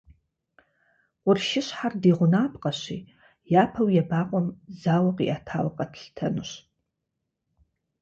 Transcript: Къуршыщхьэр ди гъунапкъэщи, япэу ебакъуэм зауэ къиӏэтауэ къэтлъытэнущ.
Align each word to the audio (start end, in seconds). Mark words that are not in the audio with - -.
Къуршыщхьэр 1.23 1.93
ди 2.01 2.11
гъунапкъэщи, 2.17 2.99
япэу 3.61 3.89
ебакъуэм 4.01 4.47
зауэ 4.79 5.11
къиӏэтауэ 5.17 5.71
къэтлъытэнущ. 5.75 6.51